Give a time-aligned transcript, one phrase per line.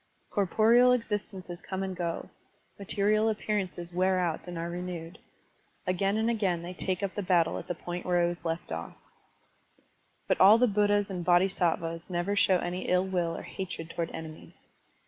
[0.31, 2.31] Cor poreal existences come and go,
[2.79, 5.19] material appear ances wear out and are renewed.
[5.85, 8.69] Again and again they take up the battle at the point where it was left
[8.69, 8.95] oflE.
[10.27, 14.65] But all the Buddhas and Bodhisattvas never show any ill will or hatred toward enemies.